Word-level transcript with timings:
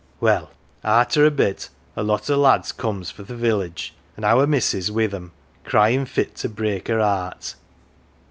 1 0.17 0.33
"Well, 0.33 0.51
arter 0.83 1.27
a 1.27 1.29
bit, 1.29 1.69
a 1.95 2.01
lot 2.01 2.27
o 2.27 2.33
1 2.33 2.41
lads 2.41 2.71
comes 2.71 3.11
fro 3.11 3.21
1 3.21 3.27
th 3.27 3.33
1 3.37 3.39
village, 3.39 3.93
an 4.17 4.23
1 4.23 4.31
our 4.31 4.47
missus 4.47 4.87
wi 4.87 5.05
1 5.05 5.11
them, 5.11 5.31
cryin 5.63 5.97
1 5.99 6.05
fit 6.07 6.35
to 6.37 6.49
break 6.49 6.87
her 6.87 6.97
""cart. 6.97 7.53